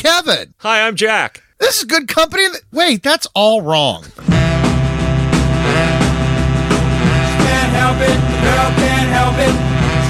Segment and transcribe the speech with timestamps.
[0.00, 0.54] Kevin.
[0.60, 1.42] Hi, I'm Jack.
[1.58, 2.44] This is good company.
[2.72, 4.04] Wait, that's all wrong.
[4.16, 4.40] Can't
[7.76, 9.54] help it, the girl can't help it.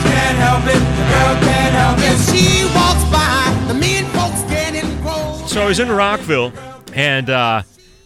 [0.06, 2.16] Can't help it, the girl can't help it.
[2.30, 5.50] she walks by, the mean folks getting gross.
[5.50, 6.52] So I was in Rockville,
[6.94, 7.62] and uh,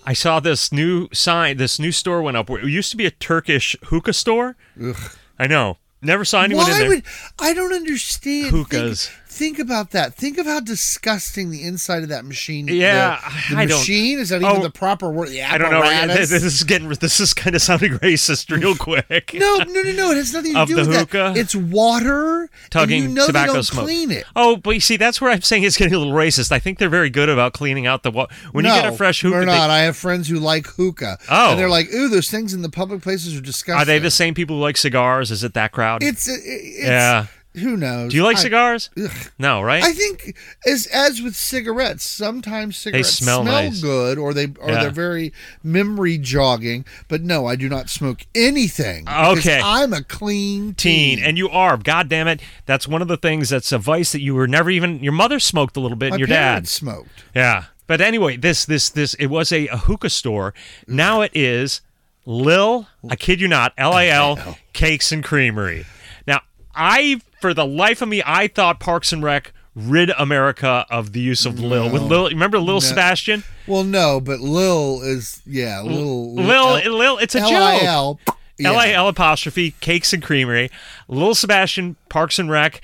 [0.07, 1.59] I saw this new sign.
[1.59, 2.49] This new store went up.
[2.49, 4.57] It used to be a Turkish hookah store.
[4.83, 4.97] Ugh.
[5.39, 5.77] I know.
[6.01, 6.89] Never saw anyone in Why there.
[6.89, 7.05] would
[7.39, 9.09] I don't understand Hookahs.
[9.09, 10.15] Think, think about that.
[10.15, 12.69] Think of how disgusting the inside of that machine.
[12.69, 13.19] Yeah,
[13.49, 15.29] the, the I don't- machine is that even Oh, the proper word?
[15.29, 15.83] The I don't know.
[16.15, 16.89] This is getting.
[16.89, 19.33] This is kind of sounding racist real quick.
[19.35, 20.11] No, no, no, no.
[20.13, 21.33] It has nothing to Of do with hookah?
[21.35, 21.37] that.
[21.37, 22.49] It's water.
[22.71, 23.85] Tugging you know tobacco they don't smoke.
[23.85, 24.25] clean it.
[24.37, 26.53] Oh, but you see, that's where I'm saying it's getting a little racist.
[26.53, 28.97] I think they're very good about cleaning out the wa- when no, you get a
[28.97, 29.35] fresh hookah.
[29.35, 29.71] We're they- not.
[29.71, 31.19] I have friends who like hookah.
[31.31, 31.51] Oh.
[31.51, 34.11] and they're like, "Ooh, those things in the public places are disgusting." are they the
[34.11, 35.31] same people who like cigars?
[35.31, 36.03] Is it that crowd?
[36.03, 37.27] It's, it's Yeah.
[37.57, 38.11] Who knows?
[38.11, 38.91] Do you like I- cigars?
[39.01, 39.11] Ugh.
[39.39, 39.83] No, right?
[39.83, 40.37] I think
[40.67, 43.81] as as with cigarettes, sometimes cigarettes smell nice.
[43.81, 44.81] good or they or Yeah.
[44.83, 46.85] they're very memory jogging.
[47.09, 49.09] But no, I do not smoke anything.
[49.09, 49.61] Okay.
[49.63, 51.25] I'm a clean teen, teen.
[51.25, 51.77] and you are.
[51.77, 52.41] God damn it!
[52.67, 55.03] That's one of the things that's a vice that you were never even.
[55.05, 56.67] Your mother smoked a little bit, My and your dad.
[56.67, 57.25] smoked.
[57.37, 57.65] Yeah.
[57.87, 60.55] But anyway, this this this it was a, a hookah store.
[60.89, 61.83] Now it is
[62.27, 62.89] Lil.
[63.09, 63.75] I kid you not.
[63.79, 65.85] L I L Cakes and Creamery.
[66.27, 66.41] Now
[66.75, 71.21] I, for the life of me, I thought Parks and Rec rid America of the
[71.21, 71.91] use of Lil.
[71.91, 73.45] With Lil, remember Lil Sebastian?
[73.67, 77.53] Well, no, but Lil is yeah, Lil Lil, Lil, it's a joke.
[77.53, 78.19] L-I-L.
[78.57, 78.69] Yeah.
[78.71, 80.71] L I L apostrophe Cakes and Creamery,
[81.07, 82.81] Lil Sebastian Parks and Rec,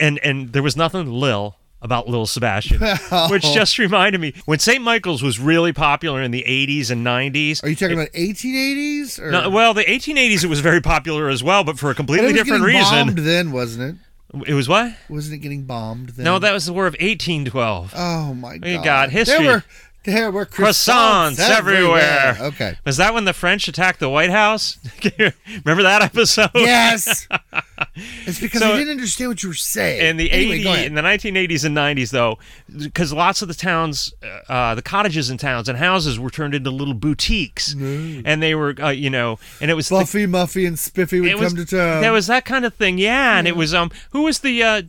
[0.00, 2.80] and and there was nothing Lil about little Sebastian,
[3.30, 3.54] which oh.
[3.54, 4.82] just reminded me when St.
[4.82, 7.62] Michael's was really popular in the 80s and 90s.
[7.62, 9.18] Are you talking about 1880s?
[9.20, 12.28] Or No, well, the 1880s it was very popular as well, but for a completely
[12.28, 13.06] it was different reason.
[13.06, 13.96] bombed then, wasn't it?
[14.46, 14.92] It was what?
[15.08, 16.24] Wasn't it getting bombed then?
[16.24, 17.94] No, that was the War of 1812.
[17.96, 18.68] Oh my god!
[18.68, 19.44] We got history.
[19.44, 19.64] There were
[20.04, 22.36] there were Croissants croissants, everywhere.
[22.40, 22.76] Okay.
[22.86, 24.78] Was that when the French attacked the White House?
[25.64, 26.50] Remember that episode?
[26.54, 27.26] Yes.
[28.26, 30.00] it's because So- I didn't understand what you were saying.
[30.06, 32.38] in the Anyway, 80 in the 1980s and 90s though
[32.78, 34.12] because lots of the towns
[34.48, 38.74] uh, the cottages in towns and houses were turned into little boutiques and they were
[38.80, 41.66] uh, you know and it was the- Muffy, and Spiffy would it was come to
[41.76, 42.00] town.
[42.02, 44.80] there was that kind of thing yeah and it was um who was the uh,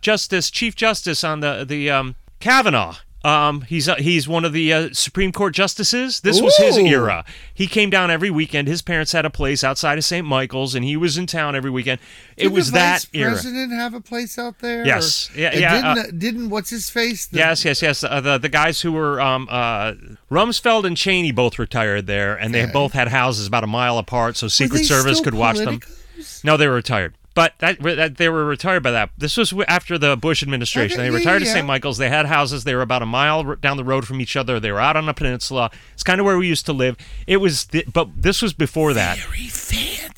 [0.00, 4.72] justice chief justice on the the um Kavanaugh um, he's uh, he's one of the
[4.72, 6.20] uh, Supreme Court justices.
[6.20, 6.86] This was his Ooh.
[6.86, 7.24] era.
[7.52, 8.66] He came down every weekend.
[8.68, 10.26] His parents had a place outside of St.
[10.26, 12.00] Michael's, and he was in town every weekend.
[12.36, 13.30] It Did was the that vice era.
[13.32, 14.86] president have a place out there?
[14.86, 15.30] Yes.
[15.34, 17.26] Or- Yeah, and yeah, Didn't, didn't what's his face?
[17.26, 18.02] The- Yes, yes, yes.
[18.02, 19.92] Uh, the the guys who were um, uh,
[20.30, 24.36] Rumsfeld and Cheney both retired there, and they both had houses about a mile apart,
[24.38, 25.80] so Were Secret they Service still could watch them.
[25.80, 26.44] politicos?
[26.44, 27.14] No, they were retired.
[27.34, 29.10] But that, that they were retired by that.
[29.16, 30.98] This was after the Bush administration.
[30.98, 31.46] Okay, they yeah, retired to.
[31.46, 31.66] St.
[31.66, 31.98] Michael's.
[31.98, 32.64] They had houses.
[32.64, 34.58] They were about a mile down the road from each other.
[34.58, 35.70] They were out on a peninsula.
[35.94, 36.96] It's kind of where we used to live.
[37.26, 39.18] It was, th- but this was before that.
[39.18, 39.46] Very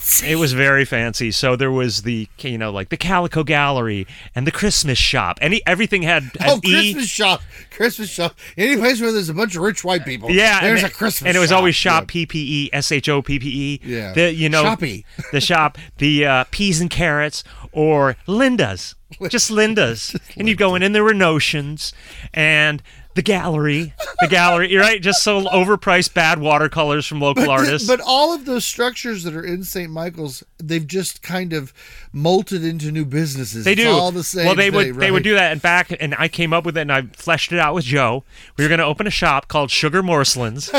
[0.03, 0.33] fancy.
[0.33, 1.31] It was very fancy.
[1.31, 5.39] So there was the, you know, like the Calico Gallery and the Christmas shop.
[5.41, 6.71] Any everything had Oh, E.
[6.93, 8.35] Christmas shop, Christmas shop.
[8.57, 10.31] Any place where there's a bunch of rich white people.
[10.31, 11.29] Yeah, there's a Christmas.
[11.29, 11.57] and it was shop.
[11.59, 12.07] always shop.
[12.09, 13.81] P P E S H O P P E.
[13.85, 14.13] Yeah.
[14.13, 15.05] the you know Shoppy.
[15.33, 18.95] the shop, the uh, peas and carrots, or Linda's,
[19.29, 21.93] just Linda's, and you'd go in, and there were notions,
[22.34, 22.83] and
[23.15, 27.87] the gallery, the gallery, you're right, just so overpriced bad watercolors from local But, artists.
[27.89, 29.91] but all of those structures that are in St.
[29.91, 31.75] Michael's, they've just kind of
[32.15, 33.65] molted into new businesses.
[33.65, 33.91] They It's do.
[33.91, 34.47] all the same.
[34.47, 36.77] well, they thing, would they would do that and back, and I came up with
[36.78, 38.25] it and I fleshed it out with Joe.
[38.56, 40.71] We were going to open a shop called Sugar Morslins,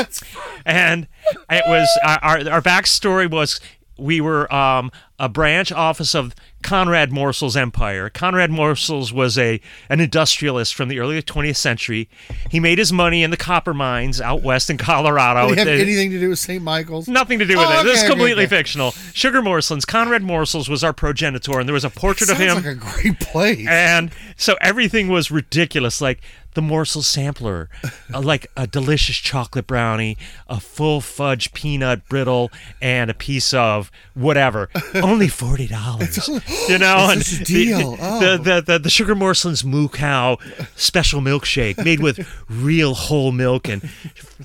[0.66, 1.06] and
[1.50, 3.60] it was our our, our backstory was
[3.96, 8.08] we were um, a branch office of Conrad Morsel's empire.
[8.10, 12.08] Conrad Morsels was a an industrialist from the early 20th century.
[12.50, 15.48] He made his money in the copper mines out west in Colorado.
[15.48, 16.62] Do they have The- anything to do with St.
[16.62, 17.06] Michael's?
[17.06, 17.84] Nothing to do with Oh, it.
[17.84, 18.56] This is okay, okay, completely okay.
[18.56, 18.92] fictional.
[19.12, 22.56] Sugar Morsel's Conrad Morsels was our progenitor, and there was a portrait of Sounds him.
[22.64, 23.66] like a great place.
[23.68, 26.20] And so everything was ridiculous, like
[26.54, 27.68] the morsel sampler,
[28.12, 30.16] uh, like a delicious chocolate brownie,
[30.48, 32.50] a full fudge peanut brittle,
[32.80, 34.68] and a piece of whatever.
[34.94, 36.28] Only forty dollars.
[36.68, 37.96] You know, and deal.
[37.96, 38.20] The, Oh.
[38.20, 40.38] the, the, the the sugar morslins moo cow
[40.76, 43.88] special milkshake made with real whole milk and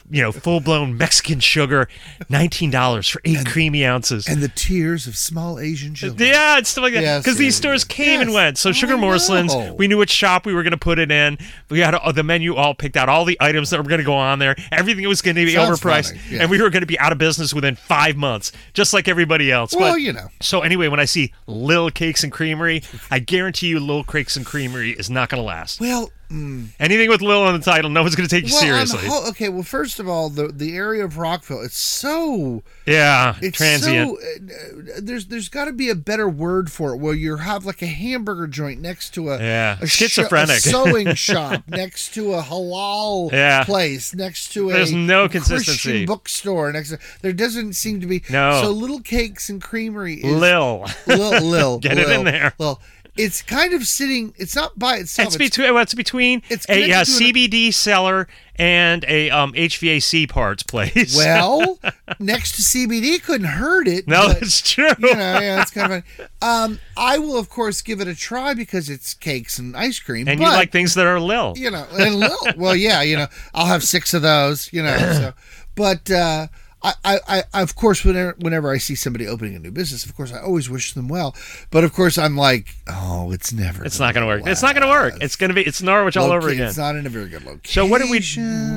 [0.10, 1.88] you know full blown Mexican sugar,
[2.30, 4.28] nineteen dollars for eight creamy ounces.
[4.28, 6.28] and the tears of small Asian children.
[6.30, 7.02] Yeah, it's stuff like that.
[7.02, 7.96] Yes, Because these yes, stores yes.
[7.96, 8.58] came and went.
[8.58, 9.74] So Sugar I Morslins, know.
[9.74, 11.38] we knew which shop we were going to put it in.
[11.70, 14.06] We had uh, the menu all picked out, all the items that were going to
[14.06, 14.56] go on there.
[14.72, 16.42] Everything was going to be Sounds overpriced, yeah.
[16.42, 19.52] and we were going to be out of business within five months, just like everybody
[19.52, 19.74] else.
[19.76, 20.28] Well, But- you know.
[20.42, 24.46] So anyway, when I see Lil Cakes and Creamery, I guarantee you, Lil Cakes and
[24.46, 25.80] Creamery is not going to last.
[25.80, 29.08] Well, Anything with Lil in the title, no one's going to take you Well, seriously.
[29.08, 33.58] ho- okay, well, first of all, the the area of Rockville, it's so yeah, it's
[33.58, 34.10] transient.
[34.10, 37.66] so uh, there's there's got to be a better word for it where you have
[37.66, 40.58] like a hamburger joint next to a Yeah, a, sho- a schizophrenic.
[40.60, 43.64] sewing shop next to a halal Yeah.
[43.64, 46.06] place next to There's a no Christian consistency.
[46.06, 48.62] bookstore next to, there doesn't seem to be No.
[48.62, 50.86] so little cakes and creamery is Lil.
[51.08, 52.54] Lil, Lil, Get it in there.
[52.60, 52.80] Lil.
[53.18, 56.86] It's kind of sitting it's not by itself It's between what's between It's a uh,
[56.88, 61.16] to an- CBD cellar and a um, HVAC parts place.
[61.16, 61.80] well
[62.20, 64.90] next to CBD couldn't hurt it no, but- it's true.
[65.00, 66.30] you know, yeah, it's kind of funny.
[66.42, 70.28] Um, I will, of course, give it a try because it's cakes and ice cream.
[70.28, 71.54] and but, you like things that are Lil.
[71.58, 72.38] you know, and lil.
[72.58, 74.98] well, yeah, you know, I'll have six of those, you know.
[74.98, 75.34] So,
[75.76, 76.48] but uh,
[76.82, 80.16] I, I, I, of course, whenever, whenever I see somebody opening a new business, of
[80.16, 81.36] course, I always wish them well.
[81.72, 83.84] But of course, I'm like, oh, it's never.
[83.84, 84.48] It's not going to work.
[84.50, 85.16] It's not going to work.
[85.22, 85.62] It's going to be.
[85.62, 86.68] It's Norwich all over again.
[86.68, 87.74] It's not in a very good location.
[87.74, 88.22] So what did we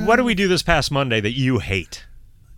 [0.05, 2.05] what did we do this past Monday that you hate?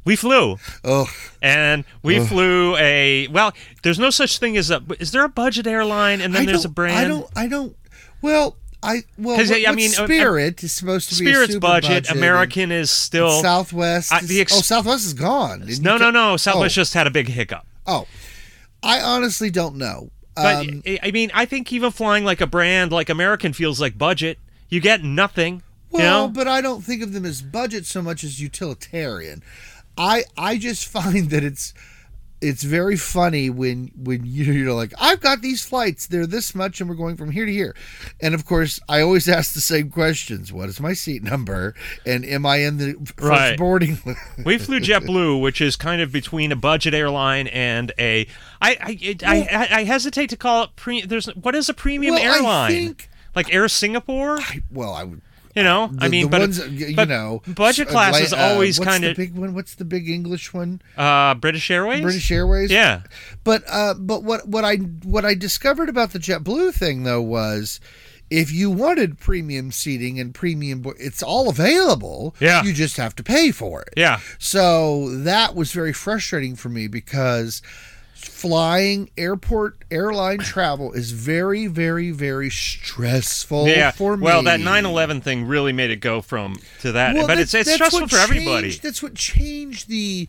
[0.03, 0.57] We flew.
[0.83, 1.07] Oh,
[1.42, 3.53] And we flew a well.
[3.83, 4.81] There's no such thing as a.
[5.00, 6.98] Is there a budget airline and then there's a brand?
[6.98, 7.27] I don't.
[7.36, 7.75] I don't.
[8.21, 9.37] Well, I well.
[9.37, 12.07] 'Cause, What, I mean, uh, Spirit is supposed to be a Spirit's super budget.
[12.09, 13.41] and- American is still.
[13.41, 14.13] Southwest.
[14.13, 15.65] I- the ex- oh, Southwest is gone.
[15.81, 16.37] No, no, no.
[16.37, 17.65] Southwest oh, just had a big hiccup.
[17.87, 18.07] Oh,
[18.83, 20.11] I honestly don't know.
[20.35, 23.79] But Um, I- I mean, I think even flying like a brand like American feels
[23.79, 24.37] like budget.
[24.69, 25.61] You get nothing.
[25.91, 26.33] well, you know?
[26.33, 29.41] but I don't think of them as budget so much as utilitarian.
[29.97, 31.73] I I just find that it's
[32.41, 36.89] it's very funny when when you're like I've got these flights they're this much and
[36.89, 37.75] we're going from here to here
[38.21, 41.73] and of course I always ask the same questions what is my seat number
[42.05, 43.57] and am I in the first Right.
[43.57, 43.97] boarding
[44.45, 48.27] We flew JetBlue, which is kind of between a budget airline and a.
[48.61, 51.01] I I it, I, I, I hesitate to call it pre.
[51.01, 52.71] There's what is a premium Well, I airline?
[52.71, 54.38] think- like Air Singapore.
[54.39, 55.21] I, well I would
[55.55, 58.37] You know, I mean, the but ones, you but know budget s- class is uh,
[58.37, 62.01] always what's kind the of big one what's the big English one uh, British Airways.
[62.01, 63.03] British Airways Yeah,
[63.45, 67.79] But uh, but what what I what I discovered about the JetBlue thing though was
[68.29, 72.35] if you wanted premium seating and premium, bo- it's all available.
[72.39, 72.63] Yeah.
[72.63, 73.93] you just have to pay for it.
[73.95, 74.19] yeah.
[74.39, 77.61] So that was very frustrating for me because
[78.15, 83.91] flying airport airline travel is very very very stressful Yeah.
[83.91, 84.23] for me.
[84.23, 87.71] Well, that 9/11 thing really made it go from to that, Well, but it's it's
[87.73, 88.71] stressful for everybody.
[88.71, 90.27] That's what changed the.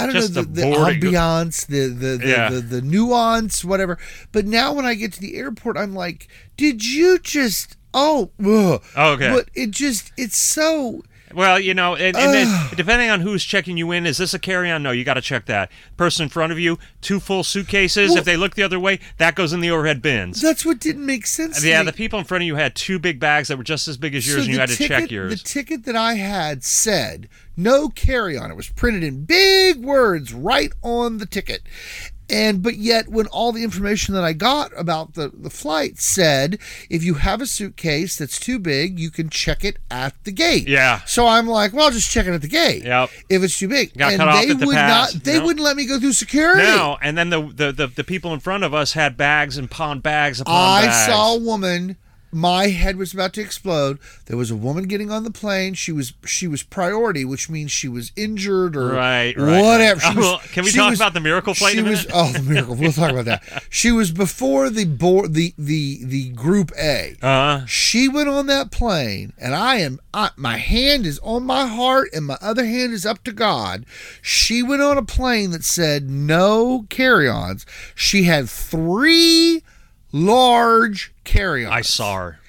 [0.00, 2.48] I don't Just know the the, the ambiance, the the the, Yeah.
[2.50, 3.98] the the nuance, whatever.
[4.32, 7.76] But now when I get to the airport, I'm like, did you just?
[7.92, 8.82] Oh, ugh.
[8.96, 9.30] Oh, okay.
[9.30, 11.02] But it just it's so.
[11.34, 14.38] Well, you know, and, and then depending on who's checking you in, is this a
[14.38, 14.82] carry-on?
[14.82, 15.70] No, you got to check that.
[15.96, 18.10] Person in front of you, two full suitcases.
[18.10, 20.40] Well- if they look the other way, that goes in the overhead bins.
[20.40, 21.60] That's what didn't make sense.
[21.60, 23.88] to yeah, the people in front of you had two big bags that were just
[23.88, 25.42] as big as yours, So and you had to check ticket- yours.
[25.42, 28.50] The ticket that I had said no carry on.
[28.50, 31.62] It was printed in big words right on the ticket.
[32.30, 36.58] And but yet when all the information that I got about the, the flight said
[36.90, 40.68] if you have a suitcase that's too big, you can check it at the gate.
[40.68, 41.00] Yeah.
[41.04, 42.84] So I'm like, well, I'll just check it at the gate.
[42.84, 43.10] Yep.
[43.30, 43.96] If it's too big.
[43.96, 45.98] Got and cut off they at the would pass, not they wouldn't let me go
[45.98, 46.62] through security.
[46.62, 49.70] no, and then the, the the the people in front of us had bags and
[49.70, 50.96] upon bags upon I bags.
[50.96, 51.96] I saw a woman.
[52.30, 53.98] My head was about to explode.
[54.26, 55.74] There was a woman getting on the plane.
[55.74, 59.62] She was she was priority, which means she was injured or Right, right.
[59.62, 60.00] whatever.
[60.08, 62.32] She Oh, was- well, can we talk was- about the miracle flight She was oh
[62.32, 62.74] the miracle.
[62.74, 63.42] We'll talk about that.
[63.70, 67.16] She was before the board the the the group A.
[67.22, 71.66] Uh, She went on that plane, and I am I, my hand is on my
[71.66, 73.84] heart, and my other hand is up to God.
[74.22, 77.64] She went on a plane that said no carry-ons.
[77.94, 79.62] She had three
[80.12, 81.74] large carry-ons.
[81.74, 82.40] I saw her.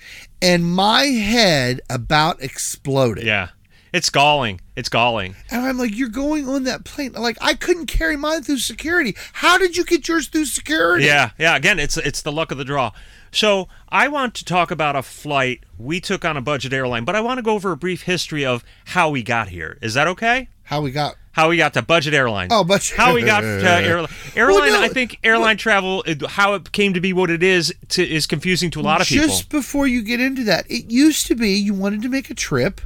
[0.42, 3.26] and my head about exploded.
[3.26, 3.50] Yeah,
[3.92, 4.62] it's galling.
[4.76, 5.36] It's galling.
[5.52, 7.12] And I'm like, you're going on that plane.
[7.14, 9.16] Like, I couldn't carry mine through security.
[9.34, 11.06] How did you get yours through security?
[11.06, 11.56] Yeah, yeah.
[11.56, 12.92] Again, it's it's the luck of the draw.
[13.32, 17.16] So I want to talk about a flight we took on a budget airline, but
[17.16, 19.78] I want to go over a brief history of how we got here.
[19.82, 20.48] Is that okay?
[20.64, 21.16] How we got.
[21.32, 22.50] How we got to budget airline?
[22.52, 24.12] Oh, budget- How we got to airline?
[24.36, 24.70] Airline.
[24.72, 28.04] no, I think airline travel, uh, how it came to be what it is, to,
[28.08, 29.28] is confusing to a lot of people.
[29.28, 32.34] Just before you get into that, it used to be you wanted to make a
[32.34, 32.82] trip,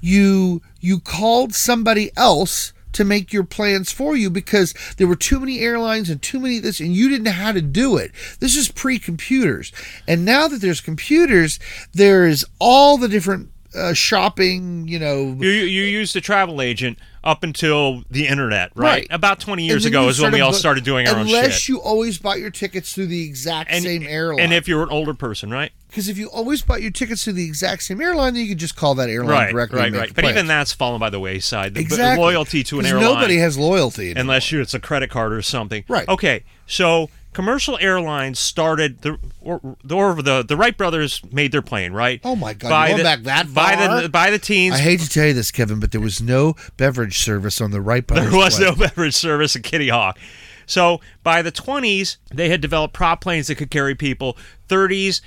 [0.00, 5.38] you you called somebody else to make your plans for you because there were too
[5.38, 8.10] many airlines and too many of this and you didn't know how to do it.
[8.40, 9.70] This is pre-computers.
[10.08, 11.58] And now that there's computers,
[11.92, 16.98] there is all the different uh, shopping, you know, You, you used a travel agent
[17.22, 18.86] up until the internet, right?
[18.86, 19.06] Right.
[19.10, 21.80] About 20 years ago is when we all bu- started doing our own Unless you
[21.80, 24.40] always bought your tickets through the exact and, same airline.
[24.40, 25.72] and if you're an older person, right?
[25.88, 28.58] Because if you always bought your tickets to the exact same airline, then you could
[28.58, 29.78] just call that airline right, directly.
[29.78, 30.14] right, right.
[30.14, 31.74] But even that's fallen by the wayside.
[31.74, 33.02] The- exactly loyalty to an airline.
[33.02, 34.20] Nobody has loyalty anymore.
[34.20, 35.84] unless you it's a credit card or something.
[35.88, 36.08] Right.
[36.08, 36.44] Okay.
[36.66, 39.60] So commercial airlines started the or,
[39.92, 42.18] or the the Wright brothers made their plane right.
[42.24, 44.02] Oh my God, By you're the, going back that by far?
[44.02, 44.76] the by the teens.
[44.76, 47.82] I hate to tell you this, Kevin, but there was no beverage service on the
[47.82, 48.30] Wright brothers.
[48.30, 50.18] there was no beverage service at Kitty Hawk.
[50.64, 54.34] So by the 20s, they had developed prop planes that could carry people.
[54.70, 55.20] 30s,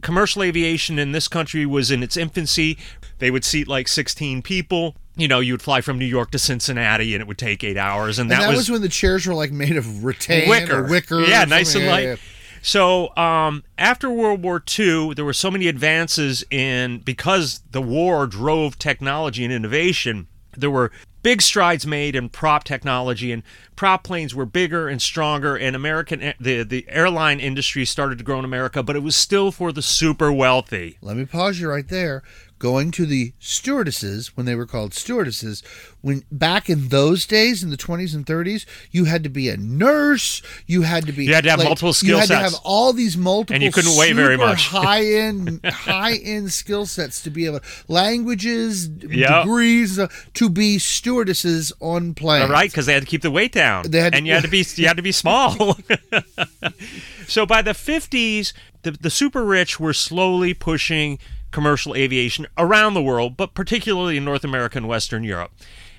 [0.00, 2.78] commercial aviation in this country was in its infancy.
[3.20, 4.96] They would seat like 16 people.
[5.16, 7.76] You know, you would fly from New York to Cincinnati, and it would take eight
[7.76, 8.18] hours.
[8.18, 10.84] And, And that, that, was, when the chairs were like made of rattan wicker.
[10.84, 11.20] or wicker.
[11.20, 11.90] Yeah, nice and something.
[11.90, 12.02] light.
[12.02, 12.16] Yeah, yeah.
[12.62, 18.26] So um, after World War II, there were so many advances in because the war
[18.26, 20.28] drove technology and innovation.
[20.56, 20.90] There were
[21.22, 23.42] big strides made in prop technology, and
[23.76, 25.56] prop planes were bigger and stronger.
[25.56, 29.50] And American the the airline industry started to grow in America, but it was still
[29.52, 30.98] for the super wealthy.
[31.00, 32.22] Let me pause you right there.
[32.60, 35.62] Going to the stewardesses when they were called stewardesses,
[36.02, 39.56] when back in those days in the 20s and 30s, you had to be a
[39.56, 40.42] nurse.
[40.66, 41.24] You had to be.
[41.24, 42.38] You had to have multiple skill You had sets.
[42.38, 43.54] to have all these multiple.
[43.54, 44.66] And you couldn't weigh very much.
[44.68, 49.44] high end, high end skill sets to be able languages, Yep.
[49.44, 52.44] degrees uh, to be stewardesses on planes.
[52.44, 54.34] All right, because they had to keep the weight down, They had to- and you
[54.34, 55.56] had to be you had to be small.
[57.26, 58.52] so by the fifties,
[58.82, 61.18] the the super rich were slowly pushing
[61.50, 65.52] commercial aviation around the world, but particularly in North America and Western Europe.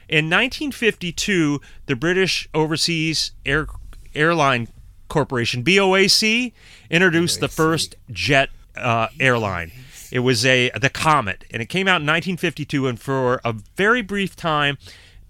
[0.08, 3.68] In 1952, the British Overseas Air
[4.14, 4.68] Airline
[5.08, 6.52] Corporation (BOAC)
[6.90, 9.72] introduced the first jet uh, airline.
[10.12, 12.88] It was a the Comet, and it came out in 1952.
[12.88, 14.78] And for a very brief time,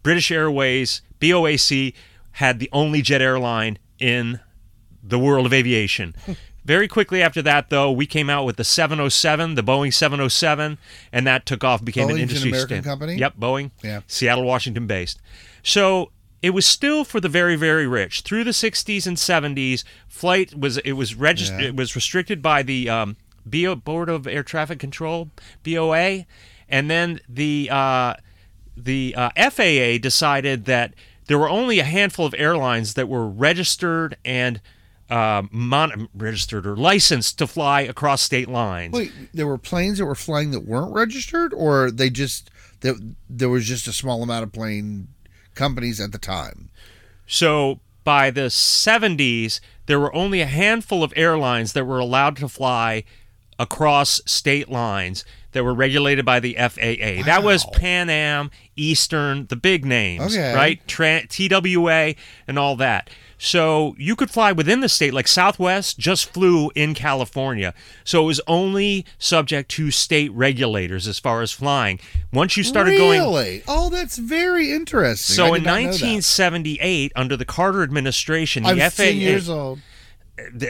[0.01, 1.93] British Airways (BOAC)
[2.33, 4.39] had the only jet airline in
[5.03, 6.15] the world of aviation.
[6.71, 10.77] Very quickly after that, though, we came out with the 707, the Boeing 707,
[11.11, 13.15] and that took off, became Boeing's an an industry American stand- company?
[13.17, 13.71] Yep, Boeing.
[13.83, 13.99] Yeah.
[14.07, 15.19] Seattle, Washington based.
[15.63, 16.11] So
[16.41, 18.21] it was still for the very, very rich.
[18.21, 21.59] Through the 60s and 70s, flight was it was registered.
[21.59, 21.67] Yeah.
[21.67, 25.29] It was restricted by the um, BO, Board of Air Traffic Control
[25.63, 26.25] (BOA),
[26.69, 28.13] and then the uh,
[28.77, 30.93] the uh, FAA decided that
[31.25, 34.61] there were only a handful of airlines that were registered and
[35.11, 38.93] uh, mon- registered or licensed to fly across state lines.
[38.93, 42.49] Wait, there were planes that were flying that weren't registered, or they just
[42.79, 42.95] that
[43.29, 45.09] there was just a small amount of plane
[45.53, 46.69] companies at the time.
[47.27, 52.47] So by the 70s, there were only a handful of airlines that were allowed to
[52.49, 53.03] fly
[53.59, 57.23] across state lines that were regulated by the FAA.
[57.25, 60.55] That was Pan Am, Eastern, the big names, Okay.
[60.55, 60.87] right?
[60.87, 62.15] Tra- TWA
[62.47, 63.09] and all that.
[63.43, 67.73] So you could fly within the state, like Southwest just flew in California.
[68.03, 71.99] So it was only subject to state regulators as far as flying.
[72.31, 73.63] Once you started going really?
[73.67, 75.35] Oh, that's very interesting.
[75.35, 75.87] so in did not know that.
[75.87, 79.03] 1978, under the Carter administration, the I'm FAA.
[79.05, 79.79] 10 years old.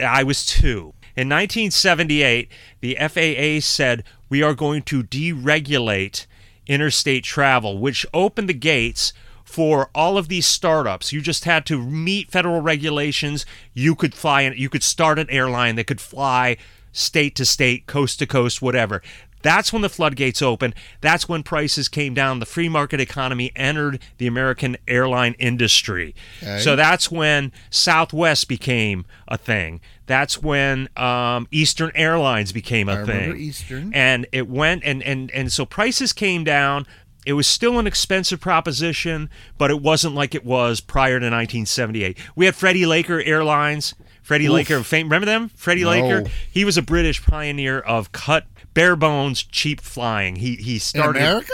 [0.02, 0.94] I was two.
[1.14, 2.48] In 1978,
[2.80, 6.24] the FAA said we are going to deregulate
[6.66, 9.12] interstate travel, which opened the gates
[9.52, 11.12] for all of these startups.
[11.12, 13.44] You just had to meet federal regulations.
[13.74, 16.56] You could fly, and you could start an airline that could fly
[16.90, 19.02] state to state, coast to coast, whatever.
[19.42, 20.74] That's when the floodgates opened.
[21.00, 22.38] That's when prices came down.
[22.38, 26.14] The free market economy entered the American airline industry.
[26.42, 26.60] Okay.
[26.60, 29.80] So that's when Southwest became a thing.
[30.06, 33.36] That's when um, Eastern Airlines became a I thing.
[33.36, 33.92] Eastern.
[33.94, 36.86] And it went and and and so prices came down.
[37.24, 42.18] It was still an expensive proposition, but it wasn't like it was prior to 1978.
[42.34, 43.94] We had Freddie Laker Airlines.
[44.22, 44.52] Freddie Oof.
[44.52, 45.48] Laker, fame, remember them?
[45.50, 45.90] Freddie No.
[45.90, 46.30] Laker.
[46.50, 50.36] He was a British pioneer of cut, bare bones, cheap flying.
[50.36, 51.52] He he In started America?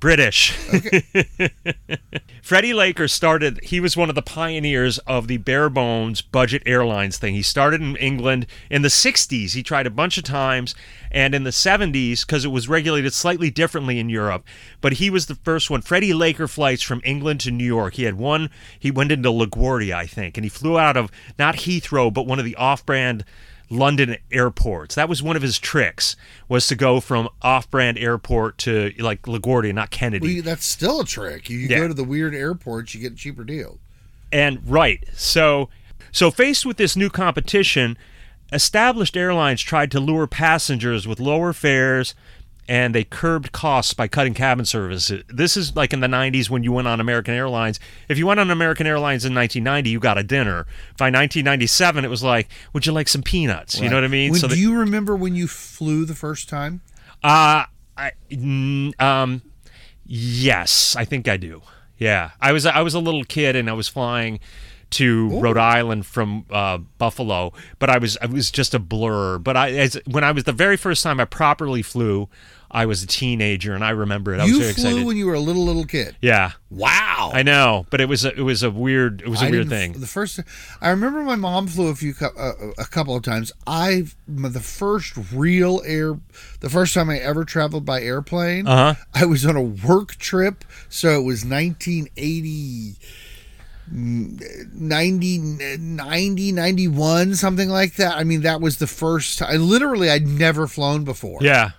[0.00, 0.52] British.
[2.42, 7.16] Freddie Laker started, he was one of the pioneers of the bare bones budget airlines
[7.16, 7.34] thing.
[7.34, 9.54] He started in England in the 60s.
[9.54, 10.74] He tried a bunch of times.
[11.10, 14.44] And in the 70s, because it was regulated slightly differently in Europe,
[14.80, 15.80] but he was the first one.
[15.80, 17.94] Freddie Laker flights from England to New York.
[17.94, 21.54] He had one, he went into LaGuardia, I think, and he flew out of not
[21.54, 23.24] Heathrow, but one of the off brand
[23.70, 24.94] London airports.
[24.94, 26.16] That was one of his tricks
[26.48, 30.36] was to go from off-brand airport to like LaGuardia, not Kennedy.
[30.36, 31.48] Well, that's still a trick.
[31.50, 31.78] You Yeah.
[31.80, 33.78] go to the weird airports, you get a cheaper deal.
[34.32, 35.04] And right.
[35.14, 35.68] So
[36.12, 37.96] so faced with this new competition,
[38.52, 42.14] established airlines tried to lure passengers with lower fares
[42.68, 45.12] and they curbed costs by cutting cabin service.
[45.28, 47.78] This is like in the 90s when you went on American Airlines.
[48.08, 50.66] If you went on American Airlines in 1990, you got a dinner.
[50.96, 53.80] By 1997, it was like, would you like some peanuts?
[53.80, 54.30] You know what I mean?
[54.30, 56.80] When, so do you remember when you flew the first time?
[57.22, 57.64] uh,
[57.96, 58.12] I,
[58.98, 59.42] um,
[60.04, 61.62] yes, I think I do.
[61.96, 64.40] Yeah, I was I was a little kid and I was flying
[64.90, 69.38] to Rhode Island from uh, Buffalo, but I was I was just a blur.
[69.38, 72.28] But I as when I was the very first time I properly flew,
[72.70, 74.40] I was a teenager and I remember it.
[74.40, 75.06] I was you very flew excited.
[75.06, 76.16] when you were a little little kid.
[76.20, 77.30] yeah, Wow.
[77.32, 79.68] I know, but it was a, it was a weird it was a I weird
[79.68, 79.92] thing.
[79.92, 80.40] The first,
[80.80, 83.52] I remember my mom flew a few, uh, a couple of times.
[83.66, 86.18] I, the first real air,
[86.60, 88.94] the first time I ever traveled by airplane, Uh-huh.
[89.14, 90.64] I was on a work trip.
[90.88, 92.96] So it was 1980, mm,
[93.90, 95.38] 90,
[95.78, 98.16] 90, 91, something like that.
[98.16, 99.60] I mean, that was the first time.
[99.60, 101.40] Literally, I'd never flown before.
[101.42, 101.70] Yeah.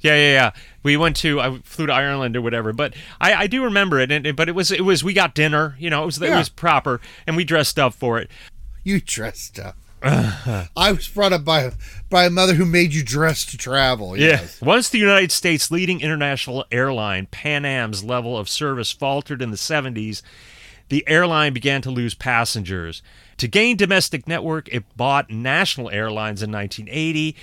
[0.00, 0.50] Yeah, yeah, yeah.
[0.82, 4.12] We went to I flew to Ireland or whatever, but I, I do remember it.
[4.12, 6.48] And, but it was it was we got dinner, you know, it was it was
[6.48, 8.30] proper, and we dressed up for it.
[8.84, 9.76] You dressed up.
[10.02, 11.72] I was brought up by
[12.10, 14.16] by a mother who made you dress to travel.
[14.16, 14.58] Yes.
[14.60, 14.68] Yeah.
[14.68, 19.56] Once the United States' leading international airline, Pan Am's level of service faltered in the
[19.56, 20.22] 70s,
[20.88, 23.02] the airline began to lose passengers.
[23.38, 27.36] To gain domestic network, it bought national airlines in 1980.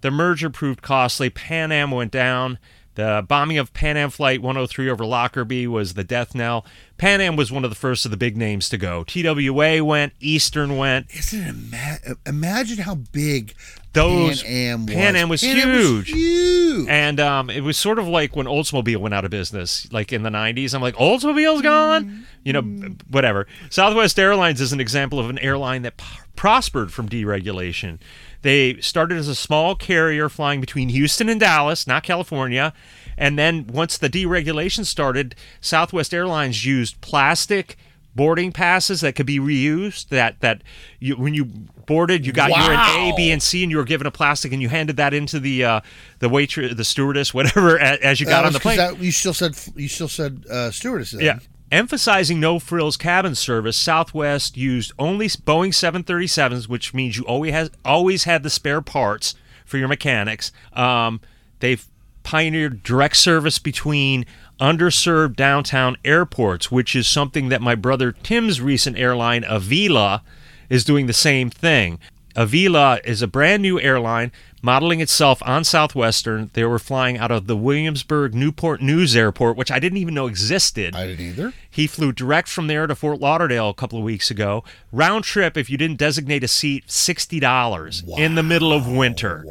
[0.00, 1.30] The merger proved costly.
[1.30, 2.58] Pan Am went down.
[2.96, 6.64] The bombing of Pan Am Flight 103 over Lockerbie was the death knell.
[6.96, 9.04] Pan Am was one of the first of the big names to go.
[9.04, 11.06] TWA went, Eastern went.
[11.14, 13.54] Isn't it ima- imagine how big
[13.96, 14.94] Those- Pan Am was?
[14.94, 16.10] Pan Am was Pan Am huge.
[16.10, 16.88] huge.
[16.88, 20.22] And um, it was sort of like when Oldsmobile went out of business, like in
[20.22, 20.74] the 90s.
[20.74, 22.26] I'm like, Oldsmobile's gone?
[22.44, 22.62] You know,
[23.10, 23.46] whatever.
[23.70, 26.04] Southwest Airlines is an example of an airline that p-
[26.36, 27.98] prospered from deregulation.
[28.42, 32.72] They started as a small carrier flying between Houston and Dallas, not California.
[33.18, 37.76] And then once the deregulation started, Southwest Airlines used plastic
[38.14, 40.62] boarding passes that could be reused that that
[41.00, 41.50] you, when you
[41.86, 43.10] boarded you got your Wow.
[43.12, 45.40] A, B, and C, and you were given a plastic, and you handed that into
[45.40, 45.80] the uh,
[46.18, 48.76] the waitress, the stewardess, whatever, as, as you got on the plane.
[48.76, 51.12] that- you still said you still said uh, stewardess.
[51.12, 51.20] then.
[51.22, 51.38] yeah.
[51.72, 57.70] Emphasizing no frills cabin service, Southwest used only Boeing 737s, which means you always has
[57.84, 60.52] always had the spare parts for your mechanics.
[60.74, 61.20] Um,
[61.58, 61.84] they've
[62.22, 64.26] pioneered direct service between
[64.60, 70.20] underserved downtown airports, which is something that my brother Tim's recent airline Avelo
[70.68, 71.98] is doing the same thing.
[72.34, 76.50] Avelo is a brand new airline modeling itself on Southwestern.
[76.52, 80.26] They were flying out of the Williamsburg Newport News Airport, which I didn't even know
[80.26, 80.94] existed.
[80.94, 81.54] I didn't either.
[81.70, 84.64] He flew direct from there to Fort Lauderdale a couple of weeks ago.
[84.92, 89.46] Round trip, if you didn't designate a seat, sixty dollars in the middle of winter.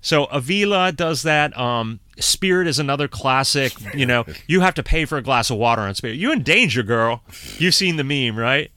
[0.00, 1.56] So Avelo does that.
[1.56, 3.72] Um, Spirit is another classic.
[3.94, 6.16] You know, you have to pay for a glass of water on Spirit.
[6.16, 7.22] You in danger, girl.
[7.58, 8.70] You've seen the meme, right?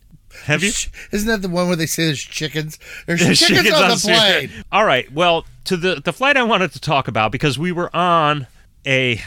[0.45, 0.71] Have you?
[1.11, 2.79] Isn't that the one where they say there's chickens?
[3.05, 4.49] There's There's chickens, chickens on the Spirit.
[4.51, 4.63] plane.
[4.71, 5.11] All right.
[5.11, 8.47] Well, to the the flight I wanted to talk about because we were on
[8.85, 9.21] a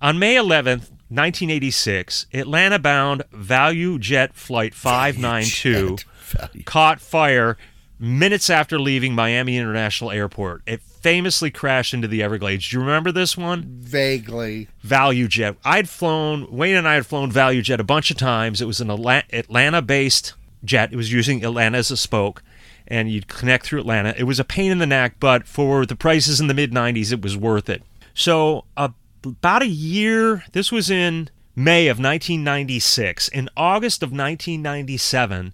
[0.00, 6.62] on May 11th, 1986, Atlanta bound Value Jet flight 592 Value.
[6.64, 7.56] caught fire
[7.98, 10.62] minutes after leaving Miami International Airport.
[10.66, 12.68] It famously crashed into the Everglades.
[12.68, 13.64] Do you remember this one?
[13.80, 14.68] Vaguely.
[14.82, 15.56] Value Jet.
[15.64, 18.60] I'd flown, Wayne and I had flown Value Jet a bunch of times.
[18.60, 20.92] It was an Atlanta based jet.
[20.92, 22.42] It was using Atlanta as a spoke,
[22.86, 24.14] and you'd connect through Atlanta.
[24.16, 27.12] It was a pain in the neck, but for the prices in the mid 90s,
[27.12, 27.82] it was worth it.
[28.14, 28.90] So, uh,
[29.24, 33.28] about a year, this was in May of 1996.
[33.28, 35.52] In August of 1997,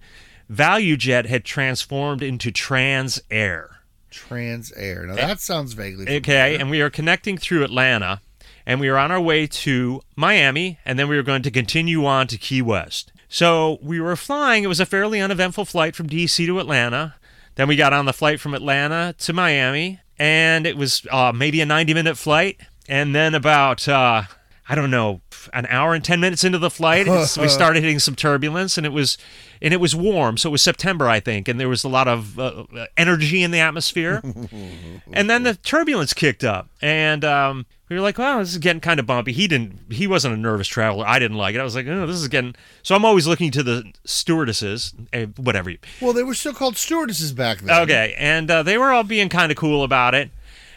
[0.50, 3.80] ValueJet had transformed into Trans Air.
[4.10, 5.06] Trans Air.
[5.06, 6.06] Now that sounds vaguely.
[6.06, 6.20] familiar.
[6.20, 8.22] Okay, and we are connecting through Atlanta,
[8.64, 12.06] and we are on our way to Miami, and then we were going to continue
[12.06, 13.12] on to Key West.
[13.28, 14.64] So we were flying.
[14.64, 16.46] It was a fairly uneventful flight from D.C.
[16.46, 17.14] to Atlanta.
[17.56, 21.60] Then we got on the flight from Atlanta to Miami, and it was uh, maybe
[21.60, 22.60] a 90 minute flight.
[22.88, 24.22] And then about, uh,
[24.68, 25.20] I don't know,
[25.52, 28.92] an hour and 10 minutes into the flight, we started hitting some turbulence, and it
[28.92, 29.18] was,
[29.60, 30.38] and it was warm.
[30.38, 32.64] So it was September, I think, and there was a lot of uh,
[32.96, 34.22] energy in the atmosphere.
[35.12, 38.80] and then the turbulence kicked up, and um, we were like, "Wow, this is getting
[38.80, 39.92] kind of bumpy." He didn't.
[39.92, 41.06] He wasn't a nervous traveler.
[41.06, 41.60] I didn't like it.
[41.60, 45.26] I was like, "Oh, this is getting." So I'm always looking to the stewardesses, eh,
[45.36, 45.70] whatever.
[45.70, 47.82] you- Well, they were still called stewardesses back then.
[47.82, 50.30] Okay, and uh, they were all being kind of cool about it,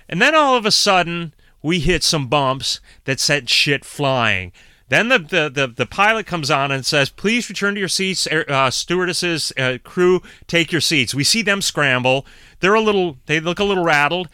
[0.08, 4.52] and then all of a sudden we hit some bumps that sent shit flying.
[4.90, 8.28] Then the, the, the, the pilot comes on and says, "Please return to your seats,
[8.28, 12.26] uh, stewardesses, uh, crew, take your seats." We see them scramble.
[12.60, 14.28] They're a little, they look a little rattled,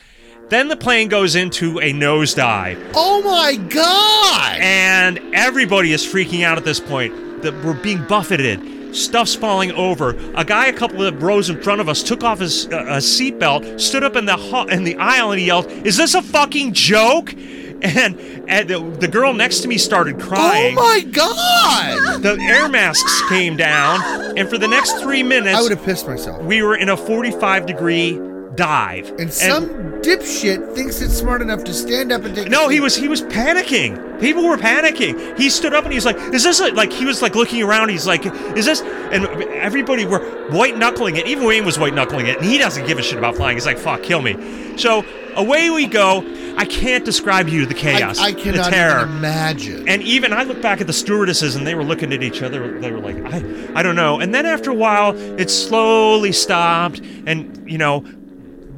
[0.49, 4.57] Then the plane goes into a nosedive, Oh my god!
[4.61, 7.41] and everybody is freaking out at this point.
[7.41, 8.95] That we're being buffeted.
[8.95, 10.11] Stuff's falling over.
[10.35, 13.79] A guy a couple of rows in front of us took off his uh, seatbelt,
[13.79, 16.73] stood up in the hu- in the aisle, and he yelled, "Is this a fucking
[16.73, 17.33] joke?"
[17.79, 20.75] And, and the, the girl next to me started crying.
[20.75, 22.23] Oh my god!
[22.23, 26.07] the air masks came down, and for the next three minutes, I would have pissed
[26.07, 26.41] myself.
[26.43, 28.13] we were in a 45 degree
[28.57, 29.09] dive.
[29.19, 29.69] And some
[30.01, 32.49] dipshit thinks it's smart enough to stand up and take.
[32.49, 34.19] no, he was he was panicking.
[34.19, 35.37] People were panicking.
[35.37, 37.89] He stood up and he's like, "Is this a, like?" He was like looking around.
[37.89, 38.25] He's like,
[38.57, 41.27] "Is this?" And everybody were white knuckling it.
[41.27, 43.55] Even Wayne was white knuckling it, and he doesn't give a shit about flying.
[43.55, 45.05] He's like, "Fuck, kill me." So
[45.37, 46.25] away we go.
[46.57, 49.01] I can't describe you the chaos, I, I the cannot terror.
[49.03, 49.87] even imagine.
[49.87, 52.79] And even I look back at the stewardesses and they were looking at each other.
[52.79, 54.19] They were like, I, I don't know.
[54.19, 56.99] And then after a while, it slowly stopped.
[57.27, 58.03] And, you know,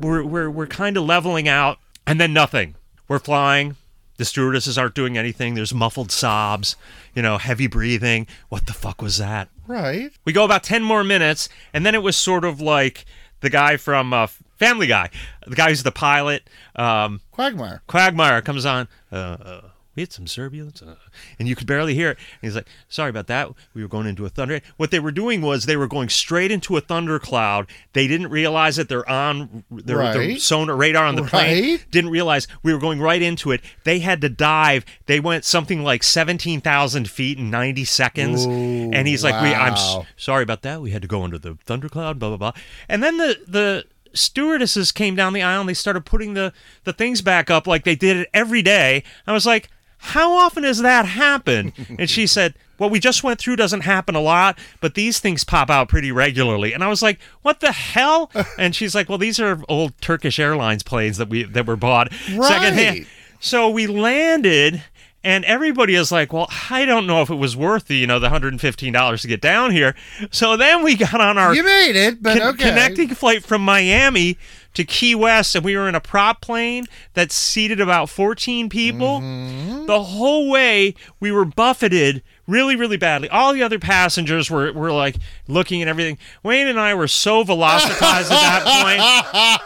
[0.01, 1.79] we're, we're, we're kind of leveling out.
[2.07, 2.75] And then nothing.
[3.07, 3.75] We're flying.
[4.17, 5.53] The stewardesses aren't doing anything.
[5.53, 6.75] There's muffled sobs,
[7.15, 8.27] you know, heavy breathing.
[8.49, 9.49] What the fuck was that?
[9.67, 10.11] right?
[10.25, 11.47] We go about 10 more minutes.
[11.73, 13.05] And then it was sort of like
[13.41, 15.09] the guy from uh, Family Guy,
[15.47, 16.49] the guy who's the pilot.
[16.75, 17.81] Um, Quagmire.
[17.87, 18.87] Quagmire comes on.
[19.11, 19.61] Uh, uh,
[19.99, 20.95] we had some turbulence, uh,
[21.37, 22.17] and you could barely hear it.
[22.17, 23.49] And he's like, "Sorry about that.
[23.73, 26.51] We were going into a thunder." What they were doing was they were going straight
[26.51, 27.67] into a thundercloud.
[27.91, 31.71] They didn't realize that they're on their, their sonar radar on the plane.
[31.73, 31.85] Right.
[31.91, 33.59] Didn't realize we were going right into it.
[33.83, 34.85] They had to dive.
[35.05, 38.45] They went something like seventeen thousand feet in ninety seconds.
[38.45, 38.49] Ooh,
[38.93, 40.81] and he's like, "We, I'm s- sorry about that.
[40.81, 42.61] We had to go under the thundercloud, blah blah blah.
[42.87, 43.83] And then the the
[44.13, 46.51] stewardesses came down the aisle and they started putting the
[46.83, 49.03] the things back up like they did it every day.
[49.27, 53.39] I was like, "How often does that happen?" and she said, "What we just went
[53.39, 57.01] through doesn't happen a lot, but these things pop out pretty regularly." And I was
[57.01, 61.29] like, "What the hell?" and she's like, "Well, these are old Turkish Airlines planes that
[61.29, 63.07] we that were bought secondhand." Right.
[63.41, 64.83] So we landed,
[65.23, 68.19] and everybody is like, "Well, I don't know if it was worth the you know
[68.19, 69.95] the hundred and fifteen dollars to get down here."
[70.31, 72.69] So then we got on our You made it, but con- okay.
[72.69, 74.37] connecting flight from Miami
[74.73, 79.19] to Key West, and we were in a prop plane that seated about 14 people.
[79.19, 79.85] Mm-hmm.
[79.85, 83.29] The whole way, we were buffeted really, really badly.
[83.29, 85.15] All the other passengers were, were like
[85.47, 86.17] looking at everything.
[86.43, 88.99] Wayne and I were so velocitized at that point.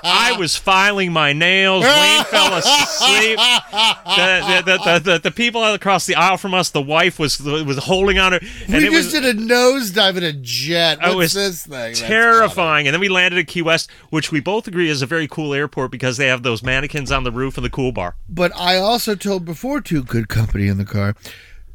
[0.04, 1.84] I was filing my nails.
[1.84, 3.38] Wayne fell asleep.
[3.38, 7.78] The, the, the, the, the, people across the aisle from us, the wife was was
[7.78, 8.40] holding on her.
[8.68, 11.00] And we just was, did a nosedive in a jet.
[11.00, 11.96] What's it was this thing?
[11.96, 12.88] Terrifying.
[12.88, 15.54] And then we landed at Key West, which we both agree is a very cool
[15.54, 18.16] airport because they have those mannequins on the roof of the cool bar.
[18.30, 21.16] But I also told before too, good company in the car.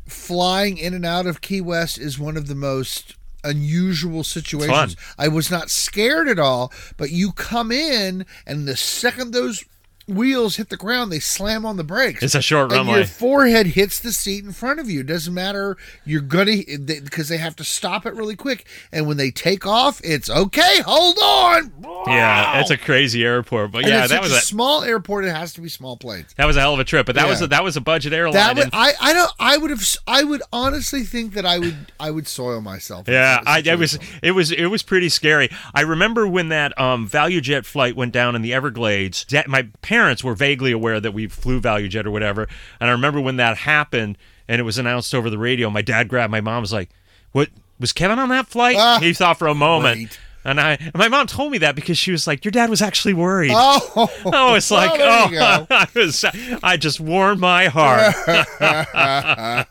[0.09, 4.97] Flying in and out of Key West is one of the most unusual situations.
[5.19, 9.65] I was not scared at all, but you come in and the second those
[10.09, 12.23] wheels hit the ground, they slam on the brakes.
[12.23, 12.95] It's a short and runway.
[12.99, 15.01] your forehead hits the seat in front of you.
[15.01, 15.77] It doesn't matter.
[16.05, 18.67] You're gonna because they have to stop it really quick.
[18.91, 20.81] And when they take off, it's okay.
[20.85, 21.73] Hold on.
[22.07, 25.25] Yeah, it's a crazy airport, but yeah, that was a small airport.
[25.25, 26.33] It has to be small planes.
[26.37, 27.07] that was a hell of a trip.
[27.07, 28.35] But that was a, that was a budget airline.
[28.35, 31.59] That would and- I I don't I would have I would honestly think that I
[31.59, 33.09] would I would soil myself.
[33.09, 35.51] Yeah, I, it was it was it was pretty scary.
[35.75, 39.25] I remember when that um, Value Jet flight went down in the Everglades.
[39.31, 42.49] that- My parents were vaguely aware that we flew Value Jet or whatever,
[42.81, 44.17] and I remember when that happened
[44.49, 45.69] and it was announced over the radio.
[45.71, 46.63] My dad grabbed my mom.
[46.63, 46.91] Was like,
[47.33, 49.97] "What was Kevin on that flight?" Ah, he thought for a moment.
[49.97, 50.19] great.
[50.45, 52.81] And I, and my mom told me that because she was like, "Your dad was
[52.81, 55.67] actually worried." Oh, I was well, like, oh.
[55.71, 56.25] I was,
[56.63, 58.15] I just warmed my heart.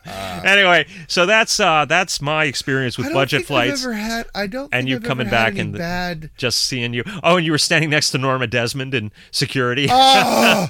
[0.44, 3.80] anyway, so that's uh, that's my experience with budget flights.
[3.80, 4.26] I've ever had.
[4.34, 4.72] I don't.
[4.72, 6.30] And think you coming back the- bad.
[6.36, 7.02] just seeing you.
[7.22, 9.88] Oh, and you were standing next to Norma Desmond in security.
[9.90, 10.68] Oh,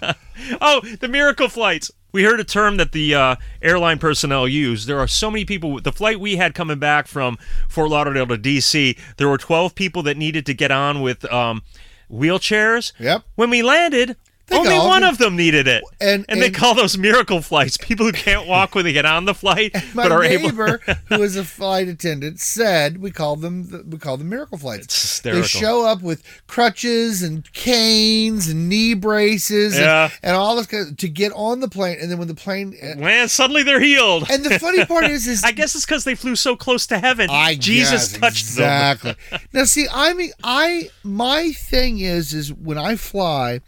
[0.60, 1.90] oh, the miracle flights.
[2.10, 4.86] We heard a term that the uh, airline personnel use.
[4.86, 5.80] There are so many people.
[5.80, 10.02] The flight we had coming back from Fort Lauderdale to D.C., there were 12 people
[10.04, 11.62] that needed to get on with um,
[12.10, 12.92] wheelchairs.
[12.98, 13.24] Yep.
[13.34, 14.16] When we landed,
[14.50, 15.82] only one of them needed it.
[16.00, 17.76] And- they and- call those miracle flights.
[17.76, 20.48] People who can't walk when they get on the flight, but are able.
[20.50, 25.20] neighbor, who is a flight attendant, said we call them we call them miracle flights.
[25.20, 30.10] They show up with crutches and canes and knee braces and- Yeah.
[30.22, 31.98] and, all this kind of, to get on the plane.
[32.00, 34.30] And then when the plane Man, suddenly they're healed.
[34.30, 36.98] and the funny part is is I guess it's because they flew so close to
[36.98, 37.28] heaven.
[37.30, 38.64] I Jesus guess, touched them.
[38.64, 39.14] exactly.
[39.52, 43.60] now, see, I mean, I my thing is is when I fly,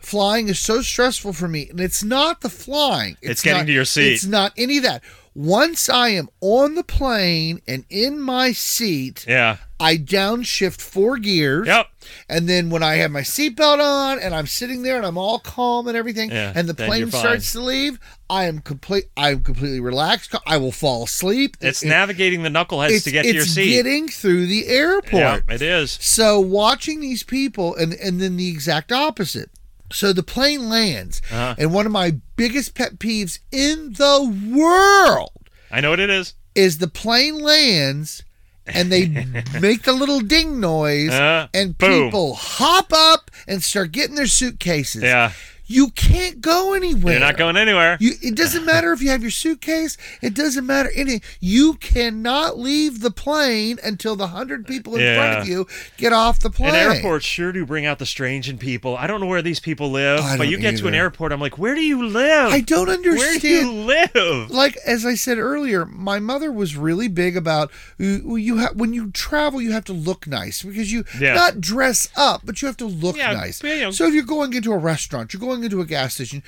[0.00, 3.16] flying is so stressful for me, and it's not the flying.
[3.22, 4.12] It's getting not- to your seat.
[4.14, 5.02] It's not any of that.
[5.32, 9.58] Once I am on the plane and in my seat, Yeah.
[9.78, 11.68] I downshift four gears.
[11.68, 11.86] Yep.
[12.28, 15.38] And then when I have my seatbelt on and I'm sitting there and I'm all
[15.38, 19.04] calm and everything, Yeah, and the plane starts to leave, I am complete.
[19.16, 20.34] I'm completely relaxed.
[20.46, 21.56] I will fall asleep.
[21.60, 23.70] It's It- navigating the knuckleheads it's, to get to your it's seat.
[23.70, 25.44] getting through the airport.
[25.48, 25.96] yeah, it is.
[26.00, 29.48] So watching these people, and and then the exact opposite.
[29.92, 31.54] So the plane lands, Uh-huh.
[31.58, 34.22] and one of my biggest pet peeves in the
[34.54, 36.34] world I know what it is.
[36.54, 38.22] is the plane lands
[38.66, 39.06] and they
[39.60, 42.04] make the little ding noise Uh, and boom.
[42.06, 45.02] people hop up and start getting their suitcases.
[45.02, 45.32] Yeah.
[45.70, 47.12] You can't go anywhere.
[47.12, 47.96] You're not going anywhere.
[48.00, 49.96] You, it doesn't matter if you have your suitcase.
[50.20, 51.20] It doesn't matter any.
[51.38, 56.40] You cannot leave the plane until the hundred people in front of you get off
[56.40, 56.74] the plane.
[56.74, 58.96] And airports sure do bring out the strange in people.
[58.96, 61.56] I don't know where these people live, but you get to an airport, I'm like,
[61.56, 62.52] where do you live?
[62.52, 63.16] I don't understand.
[63.18, 64.50] Where do you live?
[64.50, 68.74] like as I said earlier, my mother was really big about uh, you, you have
[68.74, 71.34] when you travel, you have to look nice because you Yeah.
[71.34, 73.62] not dress up, but you have to look Yeah, nice.
[73.62, 73.90] you know.
[73.92, 76.42] So if you're going into a restaurant, you're going into a gas station,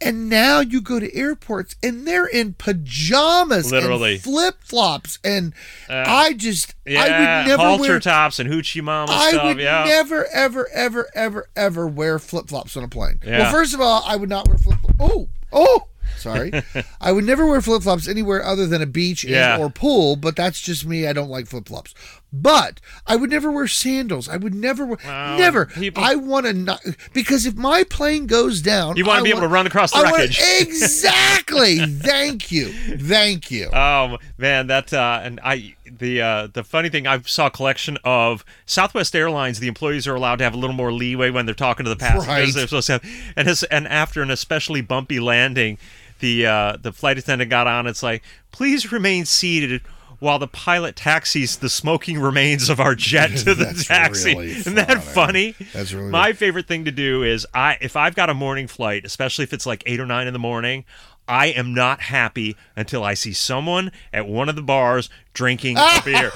[0.00, 4.18] and now you go to airports and they're in pajamas, Literally.
[4.18, 5.52] flip flops, and
[5.88, 7.04] uh, I just Yeah, I
[7.42, 8.00] would never halter wear.
[8.00, 9.44] tops and hoochie mama I stuff.
[9.44, 9.84] would yeah.
[9.86, 13.20] never, ever, ever, ever, ever wear flip flops on a plane.
[13.24, 13.40] Yeah.
[13.40, 14.96] Well, first of all, I would not wear flip flops.
[15.00, 15.84] Oh, oh,
[16.16, 16.52] sorry.
[17.00, 19.58] I would never wear flip flops anywhere other than a beach and- Yeah.
[19.58, 21.06] or pool, but that's just me.
[21.06, 21.94] I don't like flip flops.
[22.30, 24.28] But I would never wear sandals.
[24.28, 25.64] I would never wear, Wow, never.
[25.66, 26.80] people- I want to not,
[27.14, 29.98] because if my plane goes down, You wanna be able want- to run across the
[29.98, 30.40] I wanna- wreckage.
[30.60, 31.78] exactly.
[31.78, 32.68] Thank you.
[32.98, 33.70] Thank you.
[33.72, 37.96] Um, man, that uh, and I the uh, the funny thing I saw a collection
[38.04, 39.58] of Southwest Airlines.
[39.60, 41.96] The employees are allowed to have a little more leeway when they're talking to the
[41.96, 42.26] passengers.
[42.28, 42.52] Right.
[42.54, 43.04] They're supposed to have,
[43.36, 45.78] and his, and after an especially bumpy landing,
[46.20, 47.86] the uh, the flight attendant got on.
[47.86, 49.80] It's like, please remain seated.
[50.20, 54.74] While the pilot taxis the smoking remains of our jet to the taxi, really isn't
[54.74, 55.52] that funny.
[55.52, 55.68] funny?
[55.72, 59.04] That's really my favorite thing to do is I if I've got a morning flight,
[59.04, 60.84] especially if it's like eight or nine in the morning,
[61.28, 66.00] I am not happy until I see someone at one of the bars drinking a
[66.04, 66.32] beer.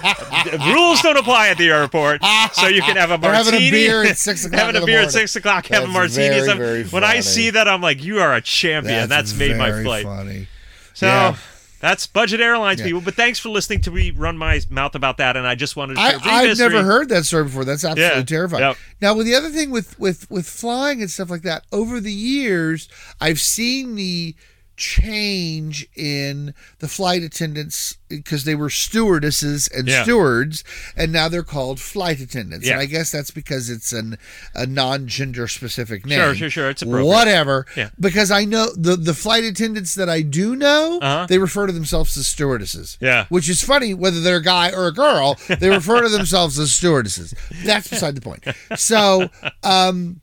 [0.75, 3.64] Rules don't apply at the airport, so you can have a They're martini.
[3.64, 6.40] having a beer at 6 o'clock Having a beer at six o'clock, having a martini.
[6.45, 9.09] very, very when I see that, I'm like, you are a champion.
[9.09, 10.05] That's, made my flight.
[10.05, 10.47] funny.
[10.95, 11.07] So.
[11.07, 11.37] Yeah.
[11.83, 12.87] That's budget airlines, Yeah.
[12.87, 13.01] people.
[13.03, 15.97] But thanks for listening to me run my mouth about that, and I just wanted
[15.97, 16.68] to I, share a brief I've history.
[16.71, 17.64] never heard that story before.
[17.64, 18.25] That's absolutely Yeah.
[18.25, 18.62] terrifying.
[18.62, 18.77] Yep.
[19.01, 22.12] Now, with the other thing with with with flying and stuff like that, over the
[22.12, 22.88] years,
[23.21, 24.35] I've seen the
[24.77, 30.03] change in the flight attendants because they were stewardesses and Yeah.
[30.03, 30.65] stewards,
[30.97, 32.67] and now they're called flight attendants.
[32.67, 32.73] Yeah.
[32.75, 34.19] And I guess that's because it's an
[34.55, 36.19] a non-gender specific name.
[36.19, 36.71] Sure, sure, sure.
[36.71, 37.07] It's appropriate.
[37.07, 37.67] Whatever.
[37.77, 37.91] Yeah.
[37.99, 41.27] Because I know the the flight attendants that I do know, Uh-huh.
[41.29, 42.97] they refer to themselves as stewardesses.
[43.01, 43.27] Yeah.
[43.29, 46.73] Which is funny whether they're a guy or a girl, they refer to themselves as
[46.75, 47.35] stewardesses.
[47.65, 48.45] That's beside the point.
[48.77, 49.31] So,
[49.63, 50.21] um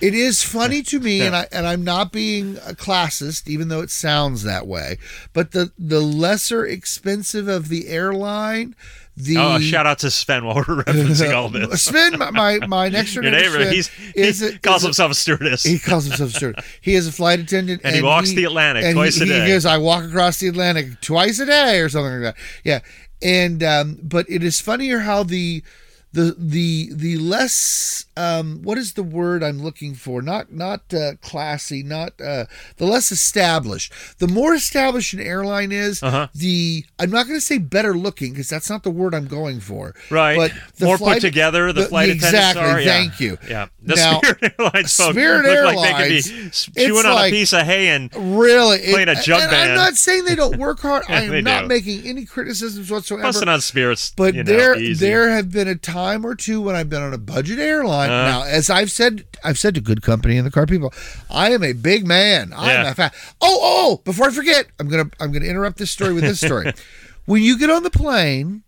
[0.00, 3.80] it is funny to me, and I and I'm not being a classist, even though
[3.80, 4.98] it sounds that way.
[5.32, 8.74] But the the lesser expensive of the airline,
[9.16, 11.82] the Oh, shout out to Sven while we're referencing all this.
[11.84, 15.12] Sven, my, my, my next door neighbor, Sven, he's, is he a- calls is himself
[15.12, 15.62] a stewardess.
[15.62, 16.64] he calls himself a steward.
[16.80, 19.42] He is a flight attendant, And he walks the Atlantic and twice he, a day.
[19.42, 22.80] He goes, "I walk across the Atlantic twice a day, or something like that." Yeah,
[23.20, 25.62] and um, but it is funnier how the
[26.12, 30.20] the the the less um, what is the word I'm looking for?
[30.22, 32.46] Not not uh, classy, not uh,
[32.76, 33.92] the less established.
[34.18, 36.28] The more established an airline is, Uh-huh.
[36.34, 39.60] the I'm not going to say better looking because that's not the word I'm going
[39.60, 39.94] for.
[40.10, 40.36] Right.
[40.36, 42.62] but the More flight- put together, the, flight attendants exactly.
[42.64, 42.80] are.
[42.80, 42.86] Yeah.
[42.88, 43.38] Thank you.
[43.48, 43.66] Yeah.
[43.82, 47.32] The Now, Spirit Airlines folks Spirit look like they Airlines, could be chewing on like-
[47.32, 49.70] a piece of hay and Really, Playing a jug and band.
[49.72, 51.04] I'm not saying they don't work hard.
[51.08, 51.68] I am not do.
[51.68, 53.22] making any criticisms whatsoever.
[53.22, 54.12] busting on spirits.
[54.16, 55.06] But you know, there, easy.
[55.06, 58.10] there have been a time or two when I've been on a budget airline.
[58.10, 58.24] Uh.
[58.24, 60.92] now, as I've said, I've said to good company in the car people,
[61.30, 62.52] I am a big man.
[62.52, 62.90] I am Yeah.
[62.90, 63.14] a fat.
[63.40, 64.00] Oh, oh!
[64.04, 66.72] Before I forget, I'm gonna, I'm gonna interrupt this story with this story.
[67.26, 68.62] when you get on the plane,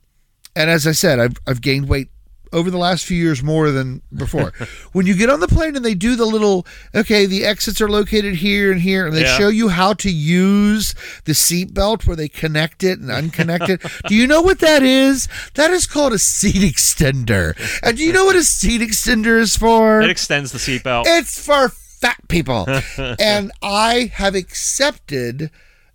[0.54, 2.08] and as I said, I've, I've gained weight
[2.52, 4.52] over the last few years more than before.
[4.92, 7.88] when you get on the plane and they do the little, okay, the exits are
[7.88, 9.38] located here and here, and they Yeah.
[9.38, 13.82] show you how to use the seatbelt where they connect it and unconnect it.
[14.08, 15.28] do you know what that is?
[15.54, 17.56] That is called a seat extender.
[17.82, 20.00] And do you know what a seat extender is for?
[20.02, 21.04] it extends the seatbelt.
[21.06, 22.66] It's for fat people.
[22.98, 25.50] and I have accepted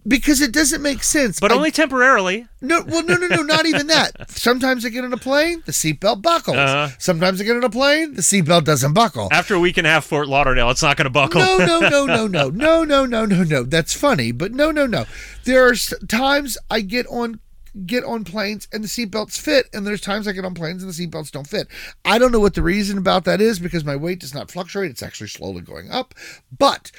[0.08, 1.40] because it doesn't make sense.
[1.40, 2.48] but I- only temporarily.
[2.62, 4.30] no, well, no, no, no, not even that.
[4.30, 6.58] Sometimes I get on a plane, the seatbelt buckles.
[6.58, 6.90] Uh-huh.
[7.00, 9.28] Sometimes I get on a plane, the seatbelt doesn't buckle.
[9.32, 11.42] After a week and a half, Fort Lauderdale, it's not going to buckle.
[11.42, 13.64] No, no, no, no, no, no, no, no, no, no.
[13.64, 15.06] That's funny, but no, no, no.
[15.44, 15.76] There are
[16.08, 17.40] times I get on
[17.86, 20.92] get on planes and the seatbelts fit, and there's times I get on planes and
[20.92, 21.68] the seatbelts don't fit.
[22.04, 24.90] I don't know what the reason about that is because my weight does not fluctuate;
[24.90, 26.16] it's actually slowly going up.
[26.58, 26.92] But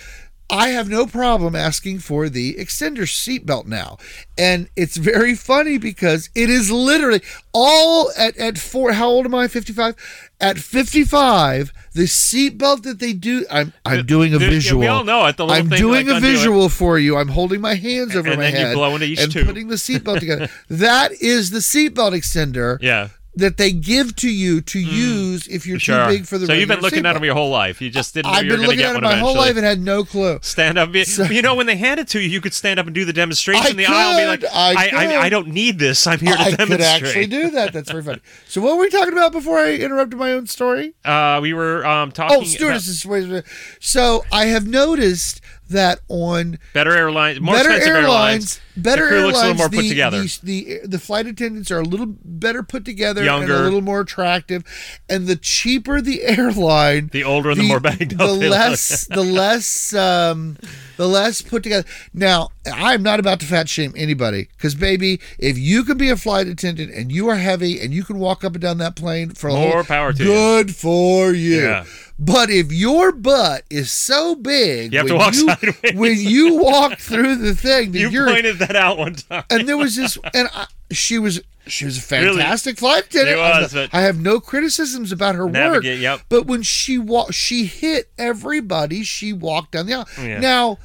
[0.50, 3.98] I have no problem asking for the extender seatbelt now.
[4.38, 7.20] And it's very funny because it is literally
[7.52, 8.92] all at, at four.
[8.92, 9.46] How old am I?
[9.48, 9.94] 55?
[10.40, 14.88] At 55, the seatbelt that they do, I'm, I'm doing a the- yeah, we visual.
[14.88, 16.30] all know it, the little I'm thing, doing like, a undo it.
[16.30, 17.16] visual for you.
[17.16, 20.20] I'm holding my hands over And my head blow into each and putting the seatbelt
[20.20, 20.48] together.
[20.70, 23.08] that is the seatbelt extender Yeah.
[23.38, 25.80] That they give to you to use if you're Mm.
[25.80, 26.04] Sure.
[26.06, 27.80] too big for the so you've been looking at them your whole life.
[27.80, 29.80] You just didn't know I've been looking at it one my whole life and had
[29.80, 30.38] no clue.
[30.42, 30.90] Stand up.
[30.94, 33.12] you know, when they hand it to you, you could stand up and do the
[33.12, 34.94] demonstration I in the aisle and be like, I I, could.
[34.98, 36.06] I, I don't need this.
[36.06, 36.60] I'm here to demonstrate.
[36.60, 37.72] I could actually do that.
[37.72, 38.20] That's very funny.
[38.48, 40.94] So what were we talking about before I interrupted my own story?
[41.04, 43.04] Uh, we were um, talking Oh, stewardesses.
[43.06, 43.44] wait.
[43.80, 49.18] So I have noticed that on better airlines, more better expensive airlines, better the crew
[49.18, 50.22] airlines, looks a little more the, put together.
[50.22, 53.54] The, the the flight attendants are a little better put together, and Younger.
[53.56, 54.64] a little more attractive,
[55.08, 59.22] and the cheaper the airline, The older and the more banged up the less, the
[59.22, 60.56] less, um,
[60.96, 61.86] the less put together.
[62.12, 66.16] Now, I'm not about to fat shame anybody, because baby, if you can be a
[66.16, 69.30] flight attendant and you are heavy and you can walk up and down that plane
[69.30, 70.28] for a More power to you.
[70.28, 71.62] good for you.
[71.62, 71.84] Yeah.
[72.20, 75.94] But if your butt is so big, You have to when walk sideways.
[75.94, 79.44] when you walk through the thing that You you're pointed that out one time.
[79.50, 82.38] and there was this and I, she was she was a Really?
[82.38, 83.38] fantastic flight attendant.
[83.38, 85.84] Was, but- I have no criticisms about her work.
[85.84, 86.22] Yep.
[86.28, 89.04] But when she walked, she hit everybody.
[89.04, 90.08] She walked down the aisle.
[90.18, 90.40] Yeah.
[90.40, 90.78] Now,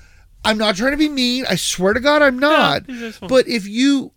[0.45, 1.45] I'm not trying to be mean.
[1.49, 2.85] I swear to God, I'm not.
[2.85, 3.13] fine.
[3.29, 4.11] but if you,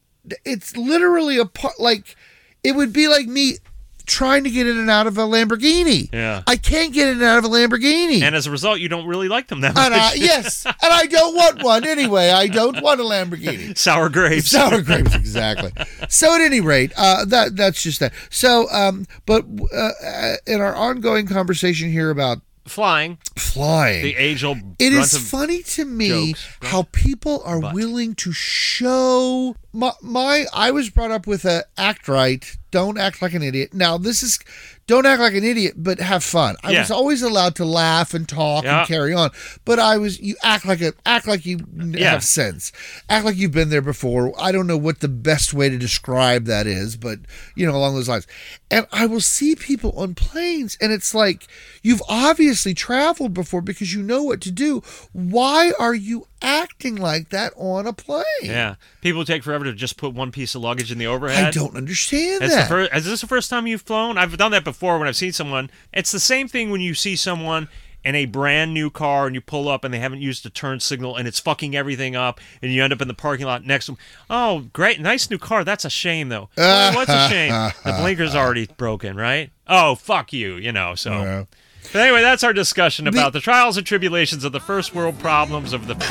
[0.44, 1.78] it's literally a part.
[1.78, 2.16] Like
[2.64, 3.58] it would be like me
[4.06, 6.08] trying to get in and out of a Lamborghini.
[6.12, 6.42] Yeah.
[6.46, 8.22] I can't get in and out of a Lamborghini.
[8.22, 9.84] And as a result, you don't really like them that much.
[9.84, 12.30] And I, yes, and I don't want one anyway.
[12.30, 13.76] I don't want a Lamborghini.
[13.76, 14.50] Sour grapes.
[14.50, 15.72] Sour grapes, exactly.
[16.08, 18.12] So, at any rate, uh, that that's just that.
[18.30, 23.18] So, um, but uh, uh, in our ongoing conversation here about Flying.
[23.36, 24.58] flying, The age old.
[24.78, 26.48] it is funny to me jokes.
[26.62, 27.74] how people are But.
[27.74, 33.22] willing to show my, my I was brought up with a act right, don't act
[33.22, 33.72] like an idiot.
[33.72, 34.38] Now this is
[34.86, 36.56] don't act like an idiot, but have fun.
[36.62, 36.80] I Yeah.
[36.80, 38.80] was always allowed to laugh and talk Yeah.
[38.80, 39.30] and carry on,
[39.64, 42.12] but I was you act like a act like you Yeah.
[42.12, 42.70] have sense,
[43.08, 44.32] act like you've been there before.
[44.40, 47.18] I don't know what the best way to describe that is, but
[47.54, 48.26] you know along those lines.
[48.70, 51.46] And I will see people on planes, and it's like
[51.82, 54.82] you've obviously traveled before because you know what to do.
[55.12, 58.24] Why are you acting like that on a plane?
[58.42, 58.76] Yeah.
[59.00, 61.44] People take forever to just put one piece of luggage in the overhead.
[61.46, 62.68] I don't understand That's that.
[62.68, 64.18] first, is this the first time you've flown?
[64.18, 65.70] I've done that before when I've seen someone.
[65.92, 67.68] It's the same thing when you see someone
[68.04, 70.78] in a brand new car and you pull up and they haven't used a turn
[70.78, 73.86] signal and it's fucking everything up and you end up in the parking lot next
[73.86, 73.98] to them.
[74.30, 75.64] Oh, great, nice new car.
[75.64, 76.48] That's a shame though.
[76.56, 77.50] Well, what's a shame?
[77.84, 79.50] The blinker's already broken, right?
[79.66, 80.94] Oh, fuck you, you know.
[80.94, 81.10] So.
[81.10, 81.44] Yeah.
[81.92, 85.72] But anyway, that's our discussion about the trials and tribulations of the first world problems
[85.72, 85.94] of the.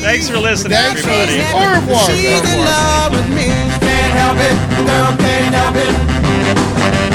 [0.00, 1.38] Thanks for listening, Thanks for everybody.
[1.38, 1.62] listening.
[1.62, 2.10] Au revoir.
[2.10, 2.64] She's Au in revoir.
[2.66, 3.44] love with me.
[3.44, 4.54] Can't help it.
[4.86, 5.76] Girl can't help
[7.06, 7.09] it.